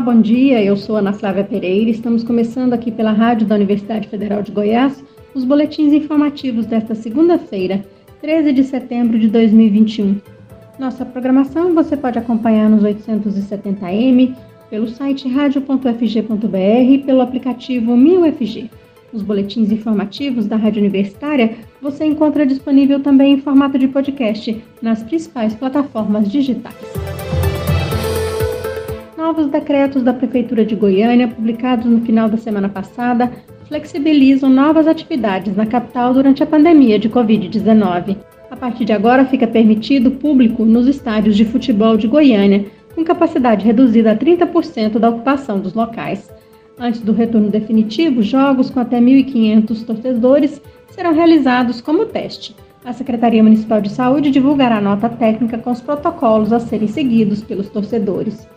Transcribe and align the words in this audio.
Bom 0.00 0.18
dia. 0.18 0.62
Eu 0.62 0.78
sou 0.78 0.96
Ana 0.96 1.12
Flávia 1.12 1.44
Pereira. 1.44 1.90
Estamos 1.90 2.24
começando 2.24 2.72
aqui 2.72 2.90
pela 2.90 3.12
Rádio 3.12 3.46
da 3.46 3.54
Universidade 3.54 4.08
Federal 4.08 4.42
de 4.42 4.50
Goiás 4.50 5.04
os 5.34 5.44
boletins 5.44 5.92
informativos 5.92 6.64
desta 6.64 6.94
segunda-feira, 6.94 7.84
13 8.22 8.52
de 8.52 8.64
setembro 8.64 9.18
de 9.18 9.28
2021. 9.28 10.18
Nossa 10.78 11.04
programação 11.04 11.74
você 11.74 11.98
pode 11.98 12.18
acompanhar 12.18 12.70
nos 12.70 12.82
870m, 12.82 14.34
pelo 14.70 14.88
site 14.88 15.28
radio.fg.br 15.28 16.56
e 16.56 16.98
pelo 16.98 17.20
aplicativo 17.20 17.92
1000FG. 17.92 18.70
Os 19.12 19.22
boletins 19.22 19.70
informativos 19.70 20.46
da 20.46 20.56
Rádio 20.56 20.80
Universitária 20.80 21.56
você 21.82 22.06
encontra 22.06 22.46
disponível 22.46 23.00
também 23.00 23.34
em 23.34 23.40
formato 23.40 23.78
de 23.78 23.88
podcast 23.88 24.62
nas 24.80 25.02
principais 25.02 25.54
plataformas 25.54 26.30
digitais. 26.30 27.09
Novos 29.20 29.48
decretos 29.48 30.02
da 30.02 30.14
Prefeitura 30.14 30.64
de 30.64 30.74
Goiânia, 30.74 31.28
publicados 31.28 31.84
no 31.84 32.00
final 32.00 32.26
da 32.26 32.38
semana 32.38 32.70
passada, 32.70 33.30
flexibilizam 33.68 34.48
novas 34.48 34.86
atividades 34.86 35.54
na 35.54 35.66
capital 35.66 36.14
durante 36.14 36.42
a 36.42 36.46
pandemia 36.46 36.98
de 36.98 37.10
Covid-19. 37.10 38.16
A 38.50 38.56
partir 38.56 38.86
de 38.86 38.94
agora, 38.94 39.26
fica 39.26 39.46
permitido 39.46 40.10
público 40.12 40.64
nos 40.64 40.86
estádios 40.86 41.36
de 41.36 41.44
futebol 41.44 41.98
de 41.98 42.08
Goiânia, 42.08 42.64
com 42.94 43.04
capacidade 43.04 43.62
reduzida 43.62 44.12
a 44.12 44.16
30% 44.16 44.98
da 44.98 45.10
ocupação 45.10 45.60
dos 45.60 45.74
locais. 45.74 46.32
Antes 46.78 47.02
do 47.02 47.12
retorno 47.12 47.50
definitivo, 47.50 48.22
jogos 48.22 48.70
com 48.70 48.80
até 48.80 48.98
1.500 48.98 49.84
torcedores 49.84 50.62
serão 50.88 51.12
realizados 51.12 51.82
como 51.82 52.06
teste. 52.06 52.56
A 52.86 52.94
Secretaria 52.94 53.42
Municipal 53.42 53.82
de 53.82 53.90
Saúde 53.90 54.30
divulgará 54.30 54.80
nota 54.80 55.10
técnica 55.10 55.58
com 55.58 55.72
os 55.72 55.82
protocolos 55.82 56.54
a 56.54 56.58
serem 56.58 56.88
seguidos 56.88 57.42
pelos 57.42 57.68
torcedores. 57.68 58.48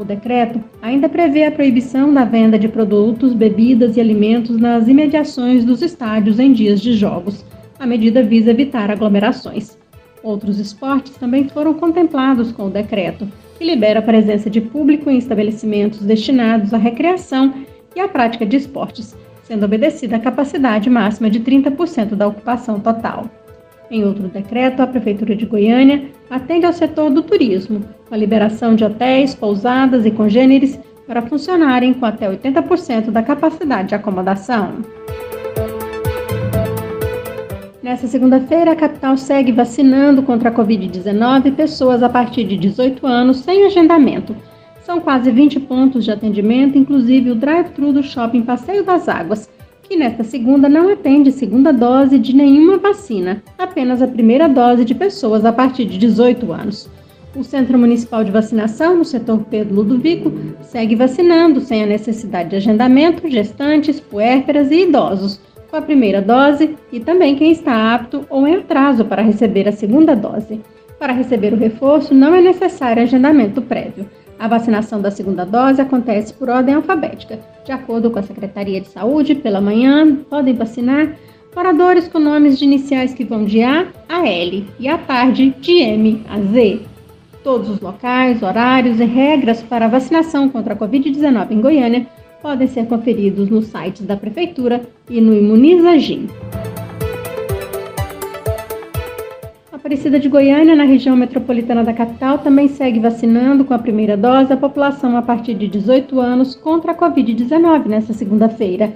O 0.00 0.04
decreto 0.04 0.64
ainda 0.80 1.10
prevê 1.10 1.44
a 1.44 1.52
proibição 1.52 2.14
da 2.14 2.24
venda 2.24 2.58
de 2.58 2.66
produtos, 2.66 3.34
bebidas 3.34 3.98
e 3.98 4.00
alimentos 4.00 4.56
nas 4.56 4.88
imediações 4.88 5.62
dos 5.62 5.82
estádios 5.82 6.38
em 6.38 6.54
dias 6.54 6.80
de 6.80 6.94
jogos. 6.94 7.44
A 7.78 7.84
medida 7.84 8.22
visa 8.22 8.50
evitar 8.50 8.90
aglomerações. 8.90 9.78
Outros 10.22 10.58
esportes 10.58 11.16
também 11.18 11.50
foram 11.50 11.74
contemplados 11.74 12.50
com 12.50 12.68
o 12.68 12.70
decreto, 12.70 13.28
que 13.58 13.64
libera 13.64 13.98
a 13.98 14.02
presença 14.02 14.48
de 14.48 14.62
público 14.62 15.10
em 15.10 15.18
estabelecimentos 15.18 16.00
destinados 16.00 16.72
à 16.72 16.78
recreação 16.78 17.52
e 17.94 18.00
à 18.00 18.08
prática 18.08 18.46
de 18.46 18.56
esportes, 18.56 19.14
sendo 19.42 19.66
obedecida 19.66 20.16
a 20.16 20.20
capacidade 20.20 20.88
máxima 20.88 21.28
de 21.28 21.40
30% 21.40 22.14
da 22.14 22.26
ocupação 22.26 22.80
total. 22.80 23.26
Em 23.90 24.04
outro 24.04 24.28
decreto, 24.28 24.80
a 24.80 24.86
Prefeitura 24.86 25.34
de 25.34 25.44
Goiânia 25.44 26.04
atende 26.30 26.64
ao 26.64 26.72
setor 26.72 27.10
do 27.10 27.22
turismo, 27.22 27.84
com 28.08 28.14
a 28.14 28.16
liberação 28.16 28.76
de 28.76 28.84
hotéis, 28.84 29.34
pousadas 29.34 30.06
e 30.06 30.12
congêneres 30.12 30.78
para 31.08 31.22
funcionarem 31.22 31.92
com 31.92 32.06
até 32.06 32.30
80% 32.30 33.10
da 33.10 33.20
capacidade 33.20 33.88
de 33.88 33.96
acomodação. 33.96 34.74
Nessa 37.82 38.06
segunda-feira, 38.06 38.70
a 38.70 38.76
capital 38.76 39.16
segue 39.16 39.50
vacinando 39.50 40.22
contra 40.22 40.50
a 40.50 40.52
Covid-19 40.52 41.52
pessoas 41.56 42.04
a 42.04 42.08
partir 42.08 42.44
de 42.44 42.56
18 42.56 43.04
anos 43.04 43.38
sem 43.38 43.66
agendamento. 43.66 44.36
São 44.82 45.00
quase 45.00 45.32
20 45.32 45.58
pontos 45.60 46.04
de 46.04 46.12
atendimento, 46.12 46.78
inclusive 46.78 47.32
o 47.32 47.34
drive-thru 47.34 47.92
do 47.92 48.04
Shopping 48.04 48.42
Passeio 48.42 48.84
das 48.84 49.08
Águas, 49.08 49.50
que 49.90 49.96
nesta 49.96 50.22
segunda 50.22 50.68
não 50.68 50.88
atende 50.88 51.32
segunda 51.32 51.72
dose 51.72 52.16
de 52.16 52.32
nenhuma 52.32 52.78
vacina, 52.78 53.42
apenas 53.58 54.00
a 54.00 54.06
primeira 54.06 54.48
dose 54.48 54.84
de 54.84 54.94
pessoas 54.94 55.44
a 55.44 55.52
partir 55.52 55.84
de 55.84 55.98
18 55.98 56.52
anos. 56.52 56.88
O 57.34 57.42
Centro 57.42 57.76
Municipal 57.76 58.22
de 58.22 58.30
Vacinação, 58.30 58.96
no 58.96 59.04
setor 59.04 59.44
Pedro 59.50 59.74
Ludovico, 59.74 60.32
segue 60.62 60.94
vacinando 60.94 61.60
sem 61.60 61.82
a 61.82 61.86
necessidade 61.86 62.50
de 62.50 62.56
agendamento 62.56 63.28
gestantes, 63.28 63.98
puérperas 63.98 64.70
e 64.70 64.84
idosos 64.84 65.40
com 65.68 65.76
a 65.76 65.82
primeira 65.82 66.22
dose 66.22 66.76
e 66.92 67.00
também 67.00 67.34
quem 67.34 67.50
está 67.50 67.92
apto 67.92 68.24
ou 68.30 68.46
em 68.46 68.54
atraso 68.54 69.04
para 69.04 69.22
receber 69.22 69.66
a 69.66 69.72
segunda 69.72 70.14
dose. 70.14 70.60
Para 71.00 71.12
receber 71.12 71.52
o 71.52 71.56
reforço, 71.56 72.14
não 72.14 72.32
é 72.32 72.40
necessário 72.40 73.02
agendamento 73.02 73.60
prévio. 73.60 74.06
A 74.40 74.48
vacinação 74.48 75.02
da 75.02 75.10
segunda 75.10 75.44
dose 75.44 75.82
acontece 75.82 76.32
por 76.32 76.48
ordem 76.48 76.74
alfabética. 76.74 77.38
De 77.62 77.72
acordo 77.72 78.10
com 78.10 78.18
a 78.18 78.22
Secretaria 78.22 78.80
de 78.80 78.88
Saúde, 78.88 79.34
pela 79.34 79.60
manhã 79.60 80.16
podem 80.30 80.54
vacinar 80.54 81.14
moradores 81.54 82.08
com 82.08 82.18
nomes 82.18 82.58
de 82.58 82.64
iniciais 82.64 83.12
que 83.12 83.22
vão 83.22 83.44
de 83.44 83.62
A 83.62 83.86
a 84.08 84.26
L 84.26 84.66
e 84.78 84.88
à 84.88 84.96
tarde 84.96 85.54
de 85.60 85.82
M 85.82 86.22
a 86.26 86.40
Z. 86.40 86.80
Todos 87.44 87.68
os 87.68 87.80
locais, 87.80 88.42
horários 88.42 88.98
e 88.98 89.04
regras 89.04 89.62
para 89.62 89.84
a 89.84 89.88
vacinação 89.88 90.48
contra 90.48 90.72
a 90.72 90.76
Covid-19 90.76 91.50
em 91.50 91.60
Goiânia 91.60 92.06
podem 92.40 92.66
ser 92.66 92.86
conferidos 92.86 93.50
no 93.50 93.60
site 93.60 94.02
da 94.04 94.16
Prefeitura 94.16 94.80
e 95.10 95.20
no 95.20 95.34
Imunizagim. 95.34 96.28
Aparecida 99.90 100.20
de 100.20 100.28
Goiânia, 100.28 100.76
na 100.76 100.84
região 100.84 101.16
metropolitana 101.16 101.82
da 101.82 101.92
capital, 101.92 102.38
também 102.38 102.68
segue 102.68 103.00
vacinando 103.00 103.64
com 103.64 103.74
a 103.74 103.78
primeira 103.80 104.16
dose 104.16 104.52
a 104.52 104.56
população 104.56 105.16
a 105.16 105.20
partir 105.20 105.52
de 105.54 105.66
18 105.66 106.20
anos 106.20 106.54
contra 106.54 106.92
a 106.92 106.94
Covid-19 106.94 107.86
nesta 107.86 108.12
segunda-feira. 108.12 108.94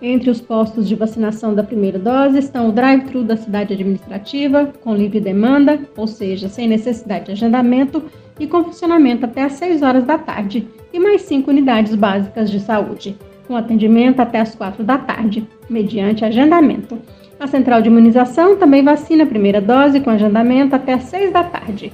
Entre 0.00 0.30
os 0.30 0.40
postos 0.40 0.88
de 0.88 0.94
vacinação 0.94 1.52
da 1.52 1.64
primeira 1.64 1.98
dose 1.98 2.38
estão 2.38 2.68
o 2.68 2.72
drive-thru 2.72 3.24
da 3.24 3.36
cidade 3.36 3.74
administrativa, 3.74 4.72
com 4.84 4.94
livre 4.94 5.18
demanda, 5.18 5.80
ou 5.96 6.06
seja, 6.06 6.48
sem 6.48 6.68
necessidade 6.68 7.24
de 7.24 7.32
agendamento, 7.32 8.04
e 8.38 8.46
com 8.46 8.62
funcionamento 8.62 9.24
até 9.24 9.42
às 9.42 9.54
6 9.54 9.82
horas 9.82 10.04
da 10.04 10.16
tarde, 10.16 10.64
e 10.92 11.00
mais 11.00 11.22
cinco 11.22 11.50
unidades 11.50 11.96
básicas 11.96 12.52
de 12.52 12.60
saúde, 12.60 13.16
com 13.48 13.56
atendimento 13.56 14.20
até 14.20 14.38
às 14.38 14.54
4 14.54 14.84
da 14.84 14.96
tarde, 14.96 15.44
mediante 15.68 16.24
agendamento. 16.24 16.96
A 17.38 17.46
central 17.46 17.82
de 17.82 17.88
imunização 17.88 18.56
também 18.56 18.82
vacina 18.82 19.24
a 19.24 19.26
primeira 19.26 19.60
dose 19.60 20.00
com 20.00 20.10
agendamento 20.10 20.74
até 20.74 20.94
às 20.94 21.04
6 21.04 21.32
da 21.32 21.44
tarde. 21.44 21.92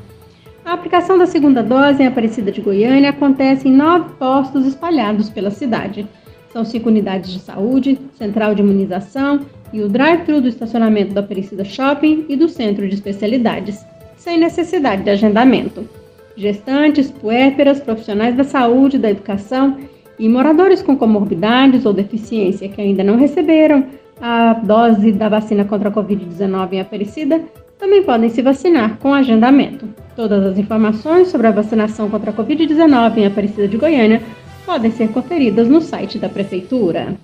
A 0.64 0.72
aplicação 0.72 1.18
da 1.18 1.26
segunda 1.26 1.62
dose 1.62 2.02
em 2.02 2.06
Aparecida 2.06 2.52
de 2.52 2.60
Goiânia 2.60 3.10
acontece 3.10 3.68
em 3.68 3.72
nove 3.72 4.10
postos 4.18 4.66
espalhados 4.66 5.28
pela 5.28 5.50
cidade. 5.50 6.06
São 6.52 6.64
cinco 6.64 6.88
unidades 6.88 7.32
de 7.32 7.40
saúde, 7.40 7.98
central 8.14 8.54
de 8.54 8.62
imunização 8.62 9.40
e 9.72 9.80
o 9.80 9.88
drive-thru 9.88 10.40
do 10.40 10.48
estacionamento 10.48 11.12
da 11.12 11.20
Aparecida 11.20 11.64
Shopping 11.64 12.26
e 12.28 12.36
do 12.36 12.48
Centro 12.48 12.88
de 12.88 12.94
Especialidades, 12.94 13.84
sem 14.16 14.38
necessidade 14.38 15.02
de 15.02 15.10
agendamento 15.10 15.88
gestantes, 16.36 17.10
puérperas, 17.10 17.80
profissionais 17.80 18.36
da 18.36 18.44
saúde, 18.44 18.98
da 18.98 19.10
educação 19.10 19.78
e 20.18 20.28
moradores 20.28 20.82
com 20.82 20.96
comorbidades 20.96 21.84
ou 21.84 21.92
deficiência 21.92 22.68
que 22.68 22.80
ainda 22.80 23.02
não 23.02 23.16
receberam 23.16 23.86
a 24.22 24.54
dose 24.54 25.10
da 25.10 25.28
vacina 25.28 25.64
contra 25.64 25.88
a 25.88 25.92
Covid-19 25.92 26.74
em 26.74 26.80
Aparecida 26.80 27.40
também 27.76 28.04
podem 28.04 28.30
se 28.30 28.40
vacinar 28.40 28.96
com 28.98 29.12
agendamento. 29.12 29.88
Todas 30.14 30.46
as 30.46 30.56
informações 30.56 31.26
sobre 31.26 31.48
a 31.48 31.50
vacinação 31.50 32.08
contra 32.08 32.30
a 32.30 32.32
Covid-19 32.32 33.16
em 33.16 33.26
Aparecida 33.26 33.66
de 33.66 33.76
Goiânia 33.76 34.22
podem 34.64 34.92
ser 34.92 35.08
conferidas 35.08 35.68
no 35.68 35.80
site 35.80 36.20
da 36.20 36.28
Prefeitura. 36.28 37.16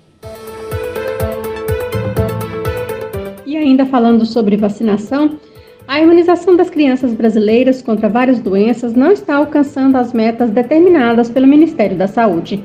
E 3.45 3.55
ainda 3.55 3.85
falando 3.85 4.25
sobre 4.25 4.57
vacinação, 4.57 5.39
a 5.87 6.01
imunização 6.01 6.57
das 6.57 6.69
crianças 6.69 7.13
brasileiras 7.13 7.81
contra 7.81 8.09
várias 8.09 8.39
doenças 8.39 8.93
não 8.93 9.13
está 9.13 9.37
alcançando 9.37 9.95
as 9.95 10.11
metas 10.11 10.51
determinadas 10.51 11.29
pelo 11.29 11.47
Ministério 11.47 11.97
da 11.97 12.07
Saúde. 12.07 12.61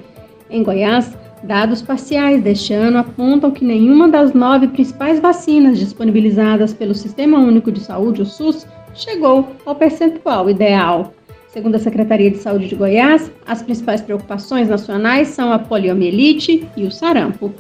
Em 0.51 0.65
Goiás, 0.65 1.17
dados 1.45 1.83
parciais 1.83 2.43
deste 2.43 2.73
ano 2.73 2.99
apontam 2.99 3.51
que 3.51 3.65
nenhuma 3.65 4.09
das 4.09 4.33
nove 4.33 4.69
principais 4.69 5.19
vacinas 5.21 5.79
disponibilizadas 5.79 6.73
pelo 6.73 6.95
Sistema 6.95 7.39
Único 7.39 7.71
de 7.71 7.81
Saúde, 7.81 8.23
o 8.23 8.27
SUS, 8.27 8.67
chegou 8.95 9.49
ao 9.67 9.75
percentual 9.75 10.49
ideal. 10.49 11.13
Segundo 11.49 11.75
a 11.75 11.79
Secretaria 11.79 12.31
de 12.31 12.39
Saúde 12.39 12.69
de 12.69 12.75
Goiás, 12.75 13.31
as 13.47 13.63
principais 13.63 14.01
preocupações 14.01 14.69
nacionais 14.69 15.29
são 15.29 15.53
a 15.53 15.59
poliomielite 15.59 16.67
e 16.77 16.85
o 16.85 16.91
sarampo. 16.91 17.53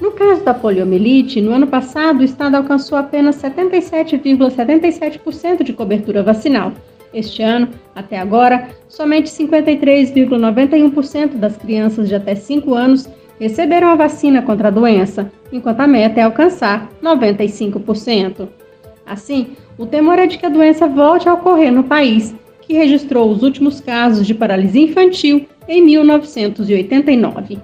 No 0.00 0.12
caso 0.12 0.42
da 0.42 0.54
poliomielite, 0.54 1.40
no 1.40 1.52
ano 1.52 1.66
passado 1.66 2.20
o 2.20 2.24
estado 2.24 2.56
alcançou 2.56 2.98
apenas 2.98 3.36
77,77% 3.36 5.62
de 5.62 5.72
cobertura 5.72 6.22
vacinal. 6.22 6.72
Este 7.14 7.42
ano, 7.42 7.68
até 7.94 8.18
agora, 8.18 8.68
somente 8.88 9.30
53,91% 9.30 11.36
das 11.36 11.56
crianças 11.56 12.08
de 12.08 12.14
até 12.14 12.34
5 12.34 12.74
anos 12.74 13.08
receberam 13.38 13.88
a 13.88 13.94
vacina 13.94 14.42
contra 14.42 14.68
a 14.68 14.70
doença, 14.70 15.30
enquanto 15.52 15.80
a 15.80 15.86
meta 15.86 16.20
é 16.20 16.22
alcançar 16.22 16.90
95%. 17.02 18.48
Assim, 19.06 19.48
o 19.78 19.86
temor 19.86 20.18
é 20.18 20.26
de 20.26 20.38
que 20.38 20.46
a 20.46 20.50
doença 20.50 20.86
volte 20.86 21.28
a 21.28 21.34
ocorrer 21.34 21.72
no 21.72 21.84
país, 21.84 22.34
que 22.62 22.74
registrou 22.74 23.30
os 23.30 23.42
últimos 23.42 23.80
casos 23.80 24.26
de 24.26 24.34
paralisia 24.34 24.82
infantil 24.82 25.46
em 25.68 25.82
1989. 25.82 27.58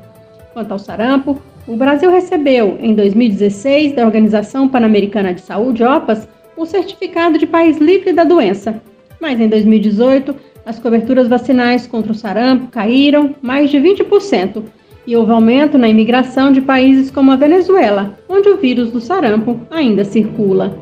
Quanto 0.53 0.73
ao 0.73 0.79
sarampo, 0.79 1.41
o 1.67 1.77
Brasil 1.77 2.11
recebeu, 2.11 2.77
em 2.81 2.95
2016, 2.95 3.95
da 3.95 4.05
Organização 4.05 4.69
Pan-Americana 4.69 5.33
de 5.33 5.41
Saúde, 5.41 5.83
OPAS, 5.83 6.29
o 6.57 6.67
certificado 6.67 7.39
de 7.39 7.47
país 7.47 7.79
livre 7.79 8.13
da 8.13 8.25
doença. 8.25 8.81
Mas 9.21 9.41
em 9.41 9.49
2018, 9.49 10.35
As 10.65 10.79
coberturas 10.79 11.29
vacinais 11.29 11.87
contra 11.87 12.13
o 12.13 12.15
sarampo 12.15 12.69
caíram 12.69 13.35
mais 13.43 13.71
de 13.71 13.79
20% 13.79 14.63
e 15.07 15.17
houve 15.17 15.33
aumento 15.33 15.77
na 15.77 15.89
imigração 15.89 16.53
de 16.53 16.61
países 16.61 17.11
como 17.11 17.33
a 17.33 17.37
Venezuela, 17.37 18.19
onde 18.29 18.49
o 18.49 18.57
vírus 18.57 18.91
do 18.91 19.01
sarampo 19.01 19.61
ainda 19.71 20.05
circula. 20.05 20.79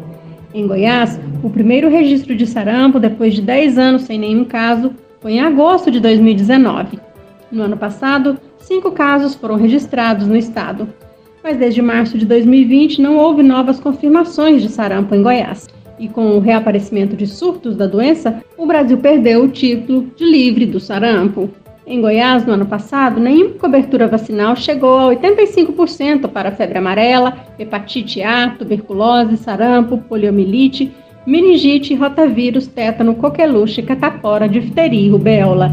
Em 0.53 0.67
Goiás, 0.67 1.19
o 1.43 1.49
primeiro 1.49 1.89
registro 1.89 2.35
de 2.35 2.47
sarampo, 2.47 2.99
depois 2.99 3.35
de 3.35 3.43
10 3.43 3.79
anos 3.79 4.03
sem 4.03 4.19
nenhum 4.19 4.45
caso, 4.45 4.93
foi 5.21 5.33
em 5.33 5.41
agosto 5.41 5.91
de 5.91 6.01
2019. 6.01 6.99
No 7.53 7.63
ano 7.63 7.77
passado, 7.77 8.39
cinco 8.59 8.93
casos 8.93 9.35
foram 9.35 9.57
registrados 9.57 10.27
no 10.27 10.37
estado. 10.37 10.89
Mas 11.43 11.57
desde 11.57 11.81
março 11.81 12.19
de 12.19 12.27
2020 12.27 13.01
não 13.01 13.17
houve 13.17 13.43
novas 13.43 13.81
confirmações 13.81 14.63
de 14.63 14.69
sarampo 14.69 15.15
em 15.15 15.23
Goiás. 15.23 15.69
E 15.99 16.09
com 16.09 16.37
o 16.37 16.41
reaparecimento 16.41 17.15
de 17.15 17.27
surtos 17.27 17.77
da 17.77 17.87
doença, 17.87 18.43
o 18.57 18.67
Brasil 18.67 18.99
perdeu 18.99 19.45
o 19.45 19.49
título 19.49 20.11
de 20.17 20.25
livre 20.25 20.67
do 20.67 20.81
sarampo. 20.81 21.51
Em 21.91 22.01
Goiás, 22.01 22.47
no 22.47 22.53
ano 22.53 22.67
passado, 22.67 23.19
nenhuma 23.19 23.55
cobertura 23.55 24.07
vacinal 24.07 24.55
chegou 24.55 24.97
a 24.97 25.13
85% 25.13 26.29
para 26.29 26.53
febre 26.53 26.79
amarela, 26.79 27.37
hepatite 27.59 28.23
A, 28.23 28.51
tuberculose, 28.51 29.37
sarampo, 29.37 29.99
poliomielite, 29.99 30.93
meningite, 31.27 31.97
rotavírus, 31.97 32.69
tétano, 32.69 33.17
coqueluche, 33.17 33.83
catapora, 33.83 34.49
difteria 34.49 35.09
e 35.09 35.11
rubéola. 35.11 35.73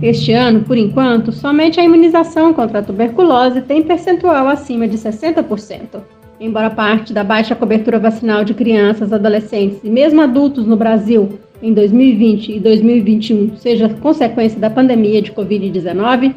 Este 0.00 0.32
ano, 0.32 0.60
por 0.60 0.78
enquanto, 0.78 1.32
somente 1.32 1.80
a 1.80 1.84
imunização 1.84 2.54
contra 2.54 2.78
a 2.78 2.82
tuberculose 2.84 3.60
tem 3.62 3.82
percentual 3.82 4.46
acima 4.46 4.86
de 4.86 4.96
60%. 4.96 6.15
Embora 6.38 6.68
parte 6.68 7.14
da 7.14 7.24
baixa 7.24 7.54
cobertura 7.54 7.98
vacinal 7.98 8.44
de 8.44 8.52
crianças, 8.52 9.10
adolescentes 9.10 9.78
e 9.82 9.88
mesmo 9.88 10.20
adultos 10.20 10.66
no 10.66 10.76
Brasil 10.76 11.38
em 11.62 11.72
2020 11.72 12.52
e 12.52 12.60
2021 12.60 13.56
seja 13.56 13.88
consequência 13.88 14.60
da 14.60 14.68
pandemia 14.68 15.22
de 15.22 15.32
Covid-19, 15.32 16.34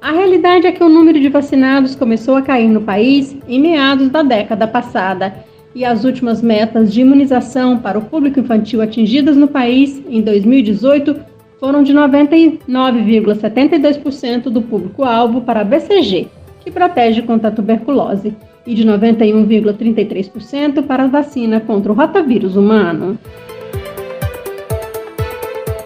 a 0.00 0.10
realidade 0.10 0.66
é 0.66 0.72
que 0.72 0.82
o 0.82 0.88
número 0.88 1.20
de 1.20 1.28
vacinados 1.28 1.94
começou 1.94 2.34
a 2.34 2.40
cair 2.42 2.68
no 2.68 2.80
país 2.80 3.36
em 3.46 3.60
meados 3.60 4.08
da 4.08 4.22
década 4.22 4.66
passada. 4.66 5.34
E 5.74 5.84
as 5.84 6.04
últimas 6.04 6.40
metas 6.42 6.90
de 6.92 7.00
imunização 7.02 7.78
para 7.78 7.98
o 7.98 8.02
público 8.02 8.40
infantil 8.40 8.80
atingidas 8.80 9.36
no 9.36 9.48
país 9.48 10.02
em 10.08 10.22
2018 10.22 11.14
foram 11.60 11.82
de 11.82 11.92
99,72% 11.94 14.44
do 14.44 14.62
público-alvo 14.62 15.42
para 15.42 15.60
a 15.60 15.64
BCG, 15.64 16.28
que 16.64 16.70
protege 16.70 17.20
contra 17.22 17.48
a 17.48 17.52
tuberculose 17.52 18.34
e 18.66 18.74
de 18.74 18.84
91,33% 18.84 20.82
para 20.86 21.04
a 21.04 21.08
vacina 21.08 21.60
contra 21.60 21.92
o 21.92 21.94
rotavírus 21.94 22.56
humano. 22.56 23.18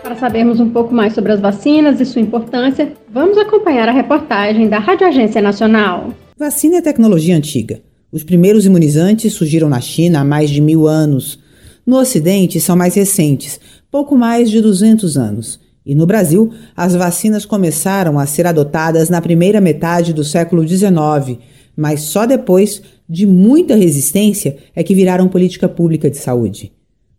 Para 0.03 0.15
sabermos 0.15 0.61
um 0.61 0.71
pouco 0.71 0.95
mais 0.95 1.15
sobre 1.15 1.33
as 1.33 1.41
vacinas 1.41 2.01
e 2.01 2.07
sua 2.07 2.23
importância, 2.23 2.93
vamos 3.11 3.37
acompanhar 3.39 3.89
a 3.89 3.93
reportagem 3.93 4.69
da 4.69 4.79
Rádio 4.79 5.07
Agência 5.07 5.43
Nacional. 5.43 6.13
Vacina 6.39 6.77
é 6.77 6.83
tecnologia 6.83 7.37
antiga. 7.37 7.81
Os 8.13 8.23
primeiros 8.23 8.65
imunizantes 8.65 9.33
surgiram 9.33 9.69
na 9.69 9.81
China 9.81 10.21
há 10.21 10.25
mais 10.25 10.49
de 10.51 10.61
mil 10.61 10.87
anos. 10.87 11.39
No 11.85 11.97
Ocidente, 11.99 12.61
são 12.61 12.77
mais 12.77 12.95
recentes, 12.95 13.61
pouco 13.91 14.17
mais 14.17 14.51
de 14.51 14.61
200 14.61 15.17
anos. 15.17 15.61
E 15.85 15.95
no 15.95 16.07
Brasil, 16.07 16.51
as 16.77 16.95
vacinas 16.95 17.45
começaram 17.45 18.19
a 18.19 18.27
ser 18.27 18.47
adotadas 18.47 19.09
na 19.09 19.21
primeira 19.21 19.61
metade 19.61 20.13
do 20.13 20.25
século 20.25 20.67
XIX 20.67 21.39
mas 21.77 22.01
só 22.03 22.25
depois 22.25 22.83
de 23.09 23.27
muita 23.27 23.77
resistência 23.77 24.57
é 24.75 24.83
que 24.83 24.95
viraram 24.95 25.29
política 25.29 25.69
pública 25.69 26.11
de 26.11 26.17
saúde. 26.17 26.73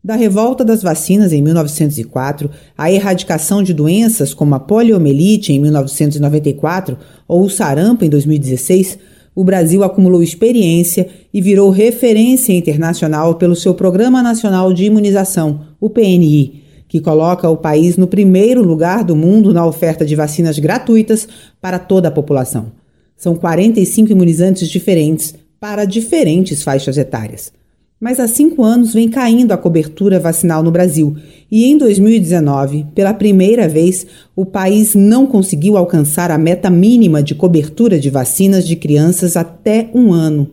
Da 0.03 0.15
revolta 0.15 0.63
das 0.63 0.81
vacinas 0.81 1.33
em 1.33 1.41
1904 1.41 2.49
à 2.77 2.91
erradicação 2.91 3.61
de 3.61 3.73
doenças 3.73 4.33
como 4.33 4.55
a 4.55 4.59
poliomielite 4.59 5.51
em 5.51 5.59
1994 5.59 6.97
ou 7.27 7.43
o 7.43 7.49
sarampo 7.49 8.05
em 8.05 8.09
2016, 8.09 8.97
o 9.35 9.43
Brasil 9.43 9.83
acumulou 9.83 10.23
experiência 10.23 11.07
e 11.33 11.41
virou 11.41 11.69
referência 11.69 12.53
internacional 12.53 13.35
pelo 13.35 13.55
seu 13.55 13.73
Programa 13.73 14.23
Nacional 14.23 14.73
de 14.73 14.85
Imunização, 14.85 15.61
o 15.79 15.89
PNI, 15.89 16.63
que 16.87 17.01
coloca 17.01 17.49
o 17.49 17.57
país 17.57 17.97
no 17.97 18.07
primeiro 18.07 18.63
lugar 18.63 19.03
do 19.03 19.15
mundo 19.15 19.53
na 19.53 19.65
oferta 19.65 20.05
de 20.05 20.15
vacinas 20.15 20.57
gratuitas 20.57 21.27
para 21.61 21.77
toda 21.77 22.07
a 22.07 22.11
população. 22.11 22.71
São 23.17 23.35
45 23.35 24.11
imunizantes 24.11 24.69
diferentes 24.69 25.33
para 25.59 25.85
diferentes 25.85 26.63
faixas 26.63 26.97
etárias. 26.97 27.51
Mas 27.99 28.19
há 28.19 28.27
cinco 28.27 28.63
anos 28.63 28.93
vem 28.93 29.09
caindo 29.09 29.51
a 29.51 29.57
cobertura 29.57 30.19
vacinal 30.19 30.61
no 30.61 30.69
Brasil 30.69 31.17
e 31.49 31.65
em 31.65 31.79
2019, 31.79 32.85
pela 32.93 33.11
primeira 33.11 33.67
vez, 33.67 34.05
o 34.35 34.45
país 34.45 34.93
não 34.93 35.25
conseguiu 35.25 35.75
alcançar 35.75 36.29
a 36.29 36.37
meta 36.37 36.69
mínima 36.69 37.23
de 37.23 37.33
cobertura 37.33 37.99
de 37.99 38.11
vacinas 38.11 38.67
de 38.67 38.75
crianças 38.75 39.35
até 39.35 39.89
um 39.95 40.13
ano. 40.13 40.51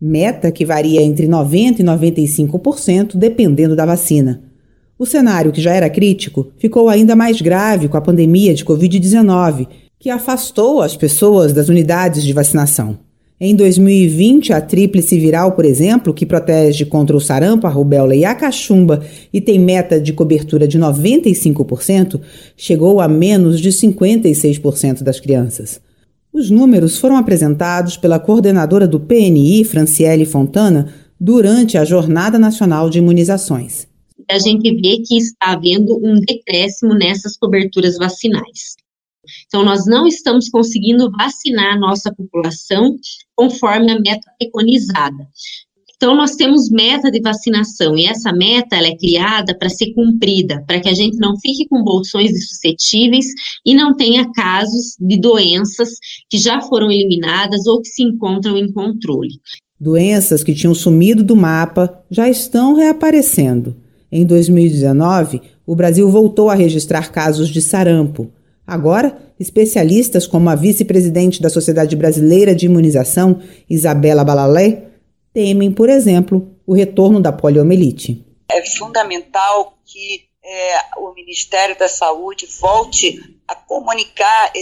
Meta 0.00 0.52
que 0.52 0.64
varia 0.64 1.02
entre 1.02 1.26
90% 1.26 1.80
e 1.80 1.82
95%, 1.82 3.16
dependendo 3.16 3.74
da 3.74 3.84
vacina. 3.84 4.42
O 4.96 5.04
cenário, 5.04 5.50
que 5.50 5.60
já 5.60 5.74
era 5.74 5.90
crítico, 5.90 6.46
ficou 6.58 6.88
ainda 6.88 7.16
mais 7.16 7.40
grave 7.40 7.88
com 7.88 7.96
a 7.96 8.00
pandemia 8.00 8.54
de 8.54 8.64
Covid-19 8.64 9.66
que 10.04 10.10
afastou 10.10 10.82
as 10.82 10.94
pessoas 10.94 11.54
das 11.54 11.70
unidades 11.70 12.22
de 12.22 12.32
vacinação. 12.34 12.98
Em 13.40 13.56
2020, 13.56 14.52
a 14.52 14.60
tríplice 14.60 15.18
viral, 15.18 15.52
por 15.52 15.64
exemplo, 15.64 16.12
que 16.12 16.26
protege 16.26 16.84
contra 16.84 17.16
o 17.16 17.20
sarampo, 17.20 17.66
a 17.66 17.70
rubéola 17.70 18.14
e 18.14 18.22
a 18.22 18.34
cachumba 18.34 19.02
e 19.32 19.40
tem 19.40 19.58
meta 19.58 19.98
de 19.98 20.12
cobertura 20.12 20.68
de 20.68 20.78
95%, 20.78 22.20
chegou 22.54 23.00
a 23.00 23.08
menos 23.08 23.58
de 23.58 23.70
56% 23.70 25.02
das 25.02 25.18
crianças. 25.18 25.80
Os 26.30 26.50
números 26.50 26.98
foram 26.98 27.16
apresentados 27.16 27.96
pela 27.96 28.18
coordenadora 28.18 28.86
do 28.86 29.00
PNI, 29.00 29.64
Franciele 29.64 30.26
Fontana, 30.26 30.92
durante 31.18 31.78
a 31.78 31.84
Jornada 31.86 32.38
Nacional 32.38 32.90
de 32.90 32.98
Imunizações. 32.98 33.88
A 34.30 34.38
gente 34.38 34.70
vê 34.70 34.98
que 34.98 35.16
está 35.16 35.52
havendo 35.52 35.96
um 35.96 36.20
decréscimo 36.20 36.92
nessas 36.92 37.38
coberturas 37.38 37.96
vacinais. 37.96 38.83
Então, 39.46 39.64
nós 39.64 39.86
não 39.86 40.06
estamos 40.06 40.48
conseguindo 40.48 41.10
vacinar 41.10 41.74
a 41.74 41.78
nossa 41.78 42.12
população 42.14 42.96
conforme 43.34 43.92
a 43.92 44.00
meta 44.00 44.30
preconizada. 44.38 45.28
Então, 45.96 46.16
nós 46.16 46.34
temos 46.36 46.68
meta 46.70 47.10
de 47.10 47.20
vacinação 47.20 47.96
e 47.96 48.04
essa 48.04 48.32
meta 48.32 48.76
ela 48.76 48.88
é 48.88 48.96
criada 48.96 49.56
para 49.56 49.70
ser 49.70 49.92
cumprida, 49.94 50.62
para 50.66 50.80
que 50.80 50.88
a 50.88 50.92
gente 50.92 51.16
não 51.16 51.38
fique 51.38 51.66
com 51.68 51.82
bolsões 51.82 52.30
suscetíveis 52.46 53.26
e 53.64 53.74
não 53.74 53.96
tenha 53.96 54.30
casos 54.32 54.96
de 55.00 55.18
doenças 55.18 55.90
que 56.28 56.36
já 56.36 56.60
foram 56.60 56.90
eliminadas 56.90 57.66
ou 57.66 57.80
que 57.80 57.88
se 57.88 58.02
encontram 58.02 58.58
em 58.58 58.70
controle. 58.72 59.34
Doenças 59.80 60.44
que 60.44 60.54
tinham 60.54 60.74
sumido 60.74 61.22
do 61.22 61.36
mapa 61.36 62.02
já 62.10 62.28
estão 62.28 62.74
reaparecendo. 62.74 63.76
Em 64.10 64.24
2019, 64.26 65.40
o 65.66 65.74
Brasil 65.74 66.08
voltou 66.10 66.50
a 66.50 66.54
registrar 66.54 67.10
casos 67.10 67.48
de 67.48 67.62
sarampo. 67.62 68.30
Agora, 68.66 69.18
especialistas 69.38 70.26
como 70.26 70.48
a 70.48 70.54
vice-presidente 70.54 71.42
da 71.42 71.50
Sociedade 71.50 71.94
Brasileira 71.94 72.54
de 72.54 72.66
Imunização, 72.66 73.42
Isabela 73.68 74.24
Balalé, 74.24 74.84
temem, 75.32 75.70
por 75.70 75.90
exemplo, 75.90 76.56
o 76.66 76.74
retorno 76.74 77.20
da 77.20 77.32
poliomielite. 77.32 78.24
É 78.50 78.64
fundamental 78.64 79.76
que 79.84 80.24
é, 80.42 80.98
o 80.98 81.12
Ministério 81.12 81.76
da 81.78 81.88
Saúde 81.88 82.46
volte 82.60 83.38
a 83.48 83.54
comunicar 83.54 84.52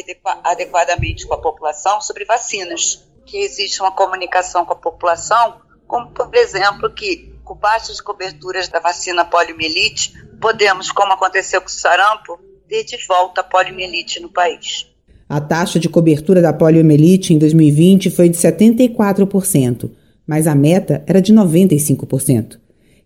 adequadamente 0.45 1.27
com 1.27 1.35
a 1.35 1.41
população 1.41 2.01
sobre 2.01 2.25
vacinas. 2.25 3.05
Que 3.27 3.39
existe 3.39 3.81
uma 3.81 3.93
comunicação 3.93 4.65
com 4.65 4.73
a 4.73 4.77
população, 4.77 5.61
como, 5.87 6.11
por 6.11 6.35
exemplo, 6.35 6.93
que 6.93 7.33
com 7.45 7.55
baixas 7.55 8.01
coberturas 8.01 8.69
da 8.69 8.81
vacina 8.81 9.25
poliomielite, 9.25 10.13
podemos, 10.41 10.91
como 10.91 11.13
aconteceu 11.13 11.61
com 11.61 11.69
o 11.69 11.71
sarampo, 11.71 12.39
ter 12.73 12.85
de 12.85 12.97
volta 13.07 13.43
a 13.43 13.45
poliomielite 13.45 14.19
no 14.19 14.31
país. 14.31 14.87
A 15.29 15.39
taxa 15.39 15.79
de 15.79 15.91
cobertura 15.91 16.41
da 16.41 16.55
poliomielite 16.55 17.35
em 17.35 17.39
2020 17.39 18.09
foi 18.09 18.31
de 18.31 18.39
74%, 18.39 19.91
mas 20.27 20.47
a 20.47 20.55
meta 20.55 21.05
era 21.07 21.21
de 21.21 21.35
95%. 21.35 22.57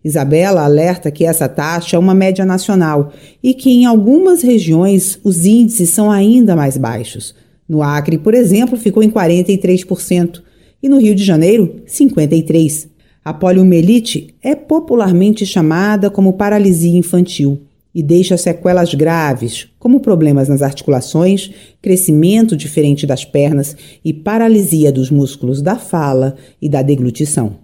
Isabela 0.01 0.63
alerta 0.63 1.11
que 1.11 1.25
essa 1.25 1.49
taxa 1.49 1.97
é 1.97 1.99
uma 1.99 2.13
média 2.13 2.45
nacional 2.45 3.11
e 3.43 3.53
que 3.53 3.69
em 3.69 3.85
algumas 3.85 4.41
regiões 4.41 5.19
os 5.21 5.45
índices 5.45 5.89
são 5.89 6.09
ainda 6.09 6.55
mais 6.55 6.77
baixos. 6.77 7.35
No 7.67 7.83
Acre, 7.83 8.17
por 8.17 8.33
exemplo, 8.33 8.77
ficou 8.77 9.03
em 9.03 9.11
43% 9.11 10.43
e 10.81 10.87
no 10.87 10.97
Rio 10.97 11.13
de 11.13 11.25
Janeiro, 11.25 11.81
53%. 11.85 12.87
A 13.25 13.33
poliomielite 13.33 14.33
é 14.41 14.55
popularmente 14.55 15.45
chamada 15.45 16.09
como 16.09 16.37
paralisia 16.37 16.97
infantil 16.97 17.66
e 17.97 18.03
deixa 18.03 18.37
sequelas 18.37 18.93
graves, 18.93 19.67
como 19.79 19.99
problemas 19.99 20.47
nas 20.47 20.61
articulações, 20.61 21.49
crescimento 21.81 22.55
diferente 22.55 23.07
das 23.07 23.25
pernas 23.25 23.75
e 24.05 24.13
paralisia 24.13 24.91
dos 24.91 25.09
músculos 25.09 25.63
da 25.63 25.77
fala 25.77 26.35
e 26.61 26.69
da 26.69 26.83
deglutição. 26.83 27.55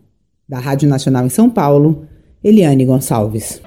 Da 0.49 0.57
Rádio 0.57 0.89
Nacional 0.89 1.23
em 1.23 1.29
São 1.29 1.51
Paulo, 1.51 2.07
Eliane 2.43 2.83
Gonçalves. 2.83 3.61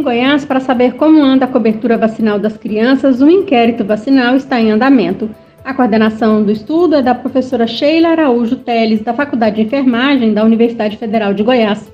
Goiás, 0.00 0.44
para 0.44 0.60
saber 0.60 0.92
como 0.92 1.20
anda 1.20 1.46
a 1.46 1.48
cobertura 1.48 1.98
vacinal 1.98 2.38
das 2.38 2.56
crianças, 2.56 3.20
um 3.20 3.28
inquérito 3.28 3.84
vacinal 3.84 4.36
está 4.36 4.60
em 4.60 4.70
andamento. 4.70 5.28
A 5.64 5.74
coordenação 5.74 6.44
do 6.44 6.52
estudo 6.52 6.94
é 6.94 7.02
da 7.02 7.16
professora 7.16 7.66
Sheila 7.66 8.10
Araújo 8.10 8.54
Teles, 8.54 9.00
da 9.00 9.12
Faculdade 9.12 9.56
de 9.56 9.62
Enfermagem 9.62 10.32
da 10.32 10.44
Universidade 10.44 10.96
Federal 10.96 11.34
de 11.34 11.42
Goiás. 11.42 11.90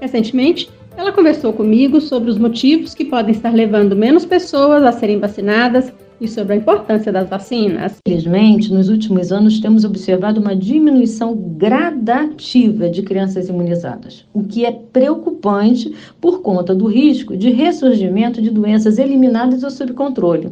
Recentemente, 0.00 0.70
ela 0.96 1.12
conversou 1.12 1.52
comigo 1.52 2.00
sobre 2.00 2.30
os 2.30 2.38
motivos 2.38 2.94
que 2.94 3.04
podem 3.04 3.32
estar 3.32 3.52
levando 3.52 3.94
menos 3.94 4.24
pessoas 4.24 4.82
a 4.82 4.92
serem 4.92 5.18
vacinadas 5.20 5.92
e 6.18 6.26
sobre 6.26 6.54
a 6.54 6.56
importância 6.56 7.12
das 7.12 7.28
vacinas. 7.28 7.96
Infelizmente, 8.06 8.72
nos 8.72 8.88
últimos 8.88 9.30
anos 9.30 9.60
temos 9.60 9.84
observado 9.84 10.40
uma 10.40 10.56
diminuição 10.56 11.34
gradativa 11.34 12.88
de 12.88 13.02
crianças 13.02 13.48
imunizadas, 13.48 14.24
o 14.32 14.42
que 14.42 14.64
é 14.64 14.72
preocupante 14.72 15.94
por 16.20 16.40
conta 16.40 16.74
do 16.74 16.86
risco 16.86 17.36
de 17.36 17.50
ressurgimento 17.50 18.40
de 18.40 18.50
doenças 18.50 18.98
eliminadas 18.98 19.62
ou 19.62 19.70
sob 19.70 19.92
controle. 19.92 20.50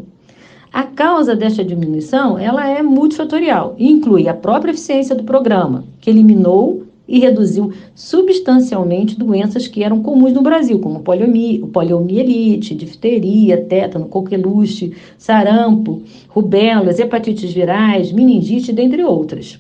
A 0.70 0.82
causa 0.82 1.36
desta 1.36 1.64
diminuição 1.64 2.38
ela 2.38 2.68
é 2.68 2.82
multifatorial 2.82 3.76
e 3.78 3.90
inclui 3.90 4.28
a 4.28 4.34
própria 4.34 4.72
eficiência 4.72 5.14
do 5.14 5.22
programa, 5.22 5.84
que 6.00 6.10
eliminou 6.10 6.83
e 7.06 7.18
reduziu 7.18 7.72
substancialmente 7.94 9.18
doenças 9.18 9.68
que 9.68 9.82
eram 9.82 10.02
comuns 10.02 10.32
no 10.32 10.42
Brasil, 10.42 10.78
como 10.78 11.00
poliomielite, 11.00 12.74
difteria, 12.74 13.62
tétano, 13.64 14.06
coqueluche, 14.06 14.94
sarampo, 15.18 16.02
rubelas, 16.28 16.98
hepatites 16.98 17.52
virais, 17.52 18.10
meningite, 18.10 18.72
dentre 18.72 19.04
outras. 19.04 19.58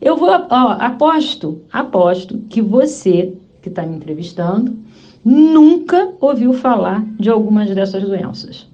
Eu 0.00 0.16
vou, 0.16 0.28
ó, 0.28 0.76
aposto, 0.78 1.62
aposto 1.72 2.38
que 2.50 2.60
você 2.60 3.32
que 3.62 3.70
está 3.70 3.82
me 3.82 3.96
entrevistando 3.96 4.76
nunca 5.24 6.12
ouviu 6.20 6.52
falar 6.52 7.02
de 7.18 7.30
algumas 7.30 7.74
dessas 7.74 8.02
doenças. 8.02 8.66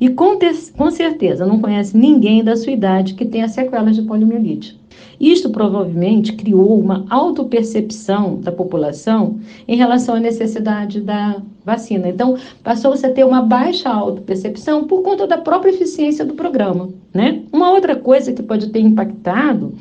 E 0.00 0.08
com, 0.08 0.38
com 0.76 0.90
certeza 0.90 1.44
não 1.44 1.60
conhece 1.60 1.96
ninguém 1.96 2.44
da 2.44 2.54
sua 2.54 2.72
idade 2.72 3.14
que 3.14 3.24
tenha 3.24 3.48
sequelas 3.48 3.96
de 3.96 4.02
poliomielite. 4.02 4.79
Isto 5.20 5.50
provavelmente 5.50 6.32
criou 6.32 6.80
uma 6.80 7.04
autopercepção 7.10 8.40
da 8.40 8.50
população 8.50 9.38
em 9.68 9.76
relação 9.76 10.14
à 10.14 10.20
necessidade 10.20 11.00
da 11.00 11.42
vacina. 11.62 12.08
Então, 12.08 12.36
passou-se 12.64 13.04
a 13.04 13.12
ter 13.12 13.24
uma 13.24 13.42
baixa 13.42 13.90
autopercepção 13.90 14.84
por 14.84 15.02
conta 15.02 15.26
da 15.26 15.36
própria 15.36 15.70
eficiência 15.70 16.24
do 16.24 16.32
programa. 16.32 16.88
Né? 17.12 17.42
Uma 17.52 17.70
outra 17.70 17.94
coisa 17.94 18.32
que 18.32 18.42
pode 18.42 18.70
ter 18.70 18.80
impactado 18.80 19.74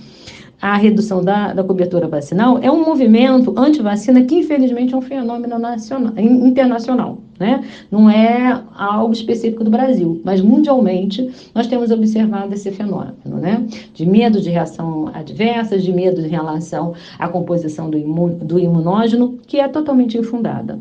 a 0.62 0.76
redução 0.76 1.24
da, 1.24 1.54
da 1.54 1.64
cobertura 1.64 2.06
vacinal 2.08 2.60
é 2.62 2.70
um 2.70 2.84
movimento 2.84 3.54
anti-vacina 3.58 4.24
que, 4.24 4.36
infelizmente, 4.36 4.94
é 4.94 4.98
um 4.98 5.02
fenômeno 5.02 5.58
nacional, 5.58 6.14
internacional. 6.18 7.18
Né? 7.40 7.64
Não 7.90 8.10
é 8.10 8.62
algo 8.76 9.14
específico 9.14 9.64
do 9.64 9.72
Brasil, 9.72 10.20
mas 10.26 10.42
mundialmente 10.42 11.32
nós 11.56 11.68
temos 11.68 11.90
observado 11.90 12.54
esse 12.54 12.70
fenômeno, 12.70 13.38
né? 13.40 13.66
De 13.94 14.06
medo 14.06 14.42
de 14.42 14.50
reação 14.50 15.10
adversa, 15.14 15.80
de 15.80 15.94
medo 15.94 16.20
em 16.20 16.28
relação 16.28 16.94
à 17.18 17.30
composição 17.30 17.90
do, 17.90 17.98
imun, 17.98 18.40
do 18.40 18.60
imunógeno, 18.60 19.40
que 19.48 19.58
é 19.58 19.70
totalmente 19.70 20.18
infundada. 20.18 20.78